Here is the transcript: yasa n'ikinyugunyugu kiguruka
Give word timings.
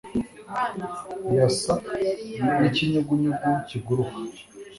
yasa 1.37 1.73
n'ikinyugunyugu 2.59 3.49
kiguruka 3.67 4.19